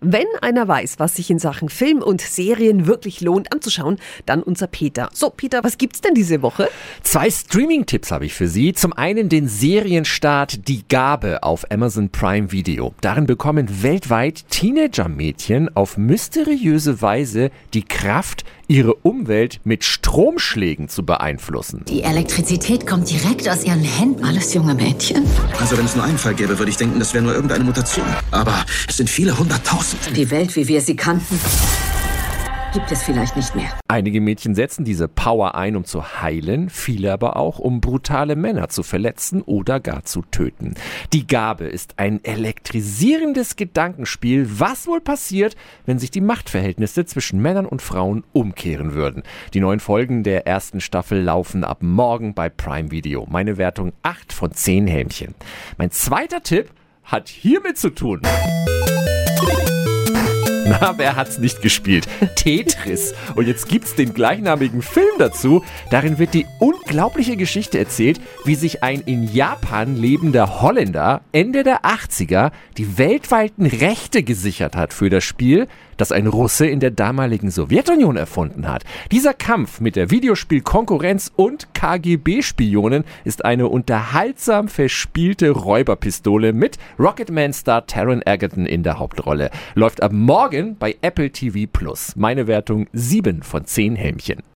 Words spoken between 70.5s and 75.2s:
Holländer Ende der 80er die weltweiten Rechte gesichert hat für